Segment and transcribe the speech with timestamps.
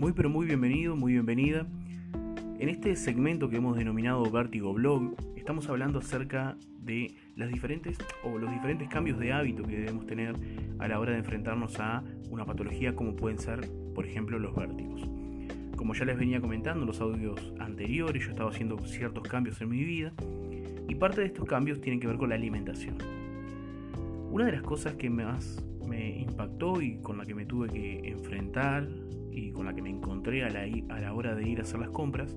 [0.00, 1.66] Muy pero muy bienvenido, muy bienvenida.
[2.58, 8.38] En este segmento que hemos denominado Vértigo Blog, estamos hablando acerca de las diferentes o
[8.38, 10.36] los diferentes cambios de hábito que debemos tener
[10.78, 15.02] a la hora de enfrentarnos a una patología como pueden ser, por ejemplo, los vértigos.
[15.76, 19.68] Como ya les venía comentando en los audios anteriores, yo estaba haciendo ciertos cambios en
[19.68, 20.14] mi vida
[20.88, 22.96] y parte de estos cambios tienen que ver con la alimentación.
[24.30, 28.08] Una de las cosas que más me impactó y con la que me tuve que
[28.08, 28.88] enfrentar
[29.32, 32.34] y con la que me encontré a la, hora de ir a hacer las compras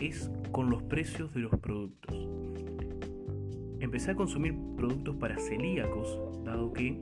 [0.00, 2.16] es con los precios de los productos.
[3.80, 6.98] Empecé a consumir productos para celíacos, dado que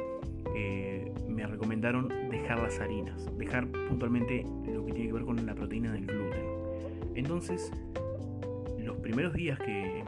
[0.57, 5.55] eh, me recomendaron dejar las harinas, dejar puntualmente lo que tiene que ver con la
[5.55, 6.43] proteína del gluten.
[7.15, 7.71] Entonces,
[8.79, 10.01] los primeros días que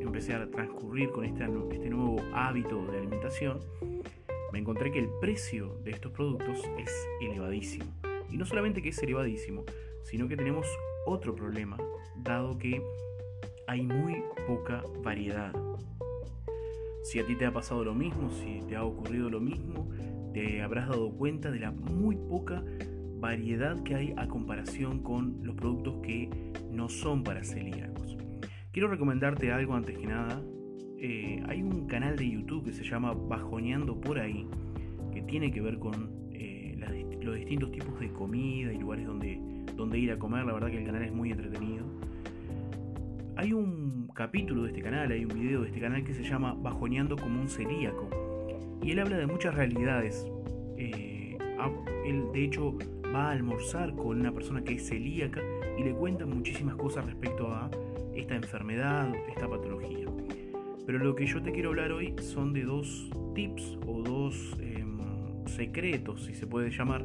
[0.00, 3.60] empecé, a transcurrir con este nuevo hábito de alimentación,
[4.52, 7.86] me encontré que el precio de estos productos es elevadísimo.
[8.30, 9.64] Y no solamente que es elevadísimo,
[10.02, 10.66] sino que tenemos
[11.06, 11.76] otro problema,
[12.16, 12.82] dado que
[13.66, 15.52] hay muy poca variedad.
[17.02, 19.88] Si a ti te ha pasado lo mismo, si te ha ocurrido lo mismo,
[20.32, 22.62] te habrás dado cuenta de la muy poca
[23.18, 26.30] variedad que hay a comparación con los productos que
[26.70, 28.16] no son para celíacos.
[28.72, 30.40] Quiero recomendarte algo antes que nada.
[31.00, 34.46] Eh, hay un canal de YouTube que se llama Bajoneando por ahí,
[35.12, 36.18] que tiene que ver con
[37.28, 39.40] los distintos tipos de comida y lugares donde,
[39.76, 40.44] donde ir a comer.
[40.44, 41.84] La verdad que el canal es muy entretenido.
[43.36, 46.54] Hay un capítulo de este canal, hay un video de este canal que se llama
[46.54, 48.08] Bajoneando como un celíaco.
[48.82, 50.26] Y él habla de muchas realidades.
[50.76, 51.38] Eh,
[52.04, 52.76] él de hecho
[53.14, 55.40] va a almorzar con una persona que es celíaca
[55.78, 57.70] y le cuenta muchísimas cosas respecto a
[58.14, 60.06] esta enfermedad, esta patología.
[60.88, 64.56] Pero lo que yo te quiero hablar hoy son de dos tips o dos
[65.44, 67.04] secretos, si se puede llamar,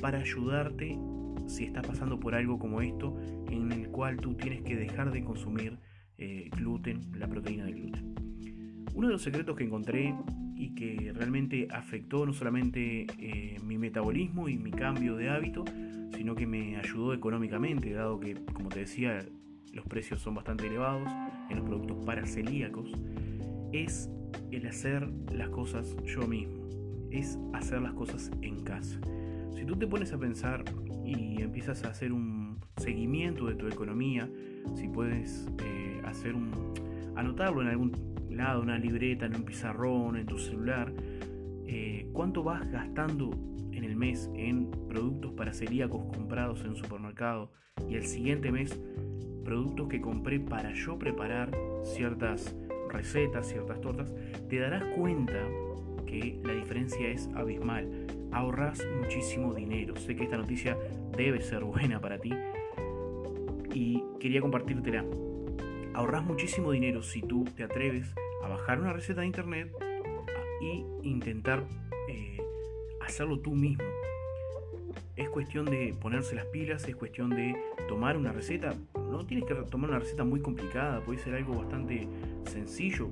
[0.00, 0.98] para ayudarte
[1.46, 3.14] si estás pasando por algo como esto,
[3.50, 5.76] en el cual tú tienes que dejar de consumir
[6.16, 8.14] eh, gluten, la proteína del gluten.
[8.94, 10.14] Uno de los secretos que encontré
[10.56, 15.66] y que realmente afectó no solamente eh, mi metabolismo y mi cambio de hábito,
[16.16, 19.26] sino que me ayudó económicamente, dado que, como te decía,
[19.74, 21.06] los precios son bastante elevados
[21.50, 22.92] en los productos para celíacos,
[23.72, 24.10] es
[24.50, 26.64] el hacer las cosas yo mismo
[27.14, 28.98] es hacer las cosas en casa.
[29.54, 30.64] Si tú te pones a pensar
[31.04, 34.28] y empiezas a hacer un seguimiento de tu economía,
[34.74, 36.50] si puedes eh, hacer un
[37.16, 37.92] anotarlo en algún
[38.30, 40.92] lado, una libreta, en un pizarrón, en tu celular,
[41.66, 43.30] eh, cuánto vas gastando
[43.70, 47.52] en el mes en productos para celíacos comprados en supermercado
[47.88, 48.80] y el siguiente mes
[49.44, 51.50] productos que compré para yo preparar
[51.84, 52.56] ciertas
[52.90, 54.12] recetas, ciertas tortas,
[54.48, 55.40] te darás cuenta
[56.44, 58.06] la diferencia es abismal.
[58.32, 59.96] Ahorras muchísimo dinero.
[59.96, 60.76] Sé que esta noticia
[61.16, 62.32] debe ser buena para ti
[63.72, 65.04] y quería compartírtela.
[65.94, 69.72] Ahorras muchísimo dinero si tú te atreves a bajar una receta de internet
[70.60, 71.64] y intentar
[72.08, 72.38] eh,
[73.00, 73.84] hacerlo tú mismo.
[75.16, 77.54] Es cuestión de ponerse las pilas, es cuestión de
[77.88, 78.74] tomar una receta.
[79.16, 82.08] No tienes que tomar una receta muy complicada, puede ser algo bastante
[82.46, 83.08] sencillo.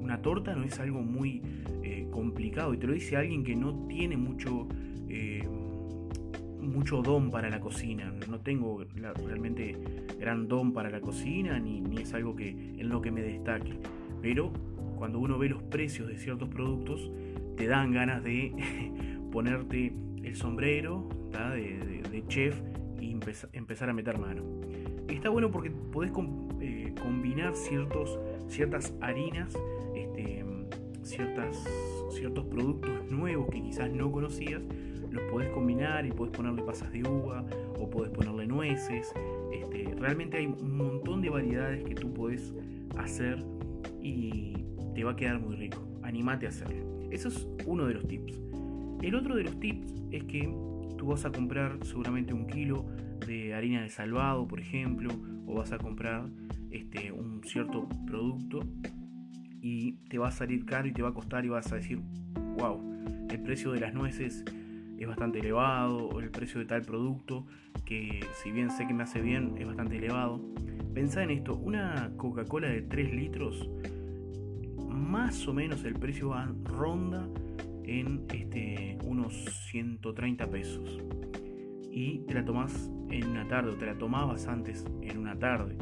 [0.00, 1.42] Una torta no es algo muy
[2.10, 4.68] complicado y te lo dice alguien que no tiene mucho,
[5.08, 5.46] eh,
[6.60, 8.12] mucho don para la cocina.
[8.28, 8.84] No tengo
[9.26, 9.76] realmente
[10.18, 13.78] gran don para la cocina ni, ni es algo que, en lo que me destaque.
[14.20, 14.52] Pero
[14.96, 17.10] cuando uno ve los precios de ciertos productos,
[17.56, 18.52] te dan ganas de
[19.32, 19.92] ponerte
[20.22, 22.60] el sombrero de, chef
[23.00, 23.16] y
[23.52, 24.44] empezar a meter mano.
[25.14, 26.12] Está bueno porque podés
[26.60, 28.18] eh, combinar ciertos,
[28.48, 29.56] ciertas harinas,
[29.94, 30.44] este,
[31.02, 31.66] ciertas
[32.12, 34.62] ciertos productos nuevos que quizás no conocías,
[35.10, 37.44] los podés combinar y podés ponerle pasas de uva
[37.78, 39.12] o podés ponerle nueces.
[39.52, 42.54] Este, realmente hay un montón de variedades que tú podés
[42.96, 43.44] hacer
[44.00, 45.78] y te va a quedar muy rico.
[46.02, 47.08] Animate a hacerlo.
[47.10, 48.40] Eso es uno de los tips.
[49.02, 50.54] El otro de los tips es que
[50.96, 52.84] tú vas a comprar seguramente un kilo
[53.26, 55.10] de harina de salvado, por ejemplo,
[55.46, 56.28] o vas a comprar
[56.70, 58.60] este, un cierto producto
[59.60, 62.00] y te va a salir caro y te va a costar y vas a decir,
[62.58, 64.44] wow, el precio de las nueces
[64.98, 67.46] es bastante elevado, o el precio de tal producto,
[67.84, 70.40] que si bien sé que me hace bien, es bastante elevado.
[70.94, 73.68] Pensá en esto, una Coca-Cola de 3 litros,
[74.88, 76.34] más o menos el precio
[76.64, 77.28] ronda
[77.84, 79.34] en este, unos
[79.70, 81.00] 130 pesos.
[81.90, 85.76] Y te la tomás en una tarde, o te la tomabas antes en una tarde.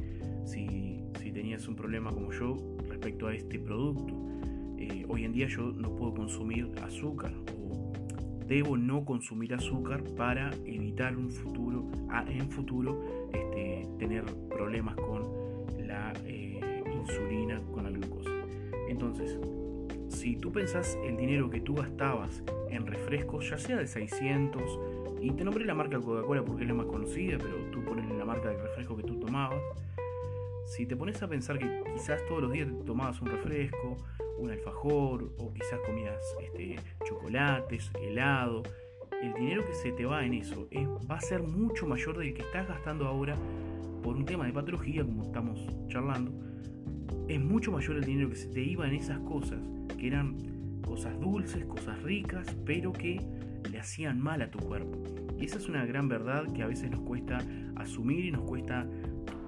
[0.45, 2.57] Si, si tenías un problema como yo,
[2.89, 4.15] respecto a este producto.
[4.77, 7.93] Eh, hoy en día yo no puedo consumir azúcar o
[8.47, 11.89] debo no consumir azúcar para evitar un futuro,
[12.29, 15.23] en futuro este, tener problemas con
[15.87, 18.31] la eh, insulina, con la glucosa.
[18.89, 19.39] Entonces,
[20.09, 24.79] si tú pensás el dinero que tú gastabas en refrescos, ya sea de 600,
[25.21, 28.25] y te nombré la marca Coca-Cola porque es la más conocida, pero tú pones la
[28.25, 29.61] marca de refresco que tú tomabas,
[30.65, 33.97] si te pones a pensar que quizás todos los días tomabas un refresco,
[34.39, 38.63] un alfajor, o quizás comías este, chocolates, helado,
[39.21, 40.69] el dinero que se te va en eso
[41.11, 43.37] va a ser mucho mayor del que estás gastando ahora
[44.03, 46.33] por un tema de patología, como estamos charlando.
[47.29, 49.59] Es mucho mayor el dinero que se te iba en esas cosas,
[49.99, 53.21] que eran cosas dulces, cosas ricas, pero que
[53.71, 54.99] le hacían mal a tu cuerpo.
[55.39, 57.39] Y esa es una gran verdad que a veces nos cuesta
[57.77, 58.87] asumir y nos cuesta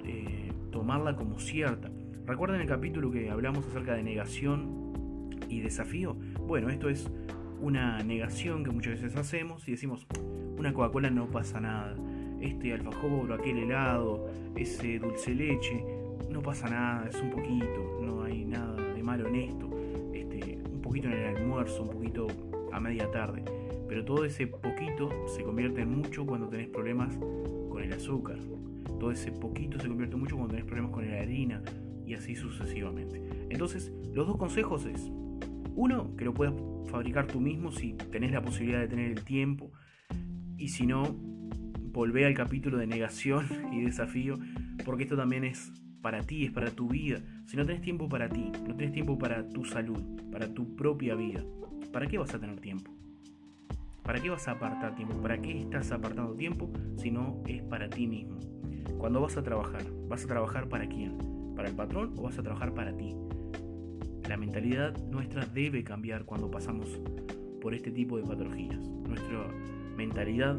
[0.04, 1.90] eh, tomarla como cierta.
[2.26, 6.16] ¿Recuerdan el capítulo que hablamos acerca de negación y desafío?
[6.46, 7.10] Bueno, esto es
[7.60, 10.06] una negación que muchas veces hacemos y decimos,
[10.58, 11.94] una Coca-Cola no pasa nada,
[12.40, 15.84] este alfajor o aquel helado, ese dulce leche,
[16.30, 19.70] no pasa nada, es un poquito, no hay nada de malo en esto,
[20.12, 22.26] este, un poquito en el almuerzo, un poquito
[22.72, 23.44] a media tarde,
[23.92, 27.14] pero todo ese poquito se convierte en mucho cuando tenés problemas
[27.68, 28.38] con el azúcar,
[28.98, 31.62] todo ese poquito se convierte mucho cuando tenés problemas con la harina
[32.06, 33.22] y así sucesivamente.
[33.50, 35.10] Entonces, los dos consejos es,
[35.74, 36.54] uno, que lo puedas
[36.86, 39.72] fabricar tú mismo si tenés la posibilidad de tener el tiempo
[40.56, 41.14] y si no,
[41.92, 44.38] volvé al capítulo de negación y desafío
[44.86, 47.20] porque esto también es para ti, es para tu vida.
[47.44, 51.14] Si no tenés tiempo para ti, no tenés tiempo para tu salud, para tu propia
[51.14, 51.44] vida,
[51.92, 52.90] ¿para qué vas a tener tiempo?
[54.02, 55.14] ¿Para qué vas a apartar tiempo?
[55.22, 58.38] ¿Para qué estás apartando tiempo si no es para ti mismo?
[58.98, 61.16] Cuando vas a trabajar, ¿vas a trabajar para quién?
[61.54, 63.14] ¿Para el patrón o vas a trabajar para ti?
[64.28, 67.00] La mentalidad nuestra debe cambiar cuando pasamos
[67.60, 68.88] por este tipo de patologías.
[69.06, 69.46] Nuestra
[69.96, 70.58] mentalidad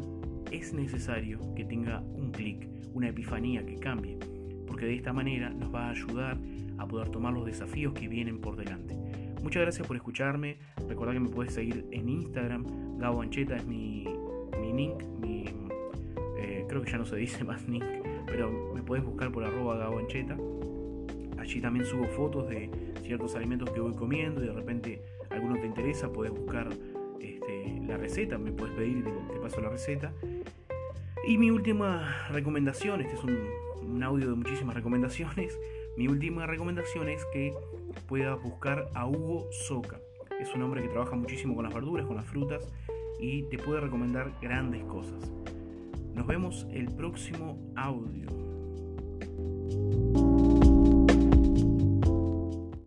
[0.50, 4.18] es necesario que tenga un clic, una epifanía que cambie,
[4.66, 6.38] porque de esta manera nos va a ayudar
[6.78, 8.96] a poder tomar los desafíos que vienen por delante.
[9.44, 10.56] Muchas gracias por escucharme.
[10.88, 12.98] Recuerda que me puedes seguir en Instagram.
[12.98, 14.08] Gabo Ancheta es mi,
[14.58, 15.04] mi link,
[16.38, 17.84] eh, creo que ya no se dice más link
[18.26, 20.36] pero me puedes buscar por arroba gabancheta.
[21.38, 22.70] Allí también subo fotos de
[23.02, 26.68] ciertos alimentos que voy comiendo y de repente alguno te interesa, puedes buscar
[27.20, 30.12] este, la receta, me puedes pedir y te, paso la receta.
[31.28, 33.38] Y mi última recomendación, este es un,
[33.82, 35.58] un audio de muchísimas recomendaciones,
[35.96, 37.54] mi última recomendación es que
[38.08, 39.98] puedas buscar a Hugo Soca.
[40.40, 42.66] Es un hombre que trabaja muchísimo con las verduras, con las frutas
[43.18, 45.32] y te puede recomendar grandes cosas.
[46.14, 48.53] Nos vemos el próximo audio.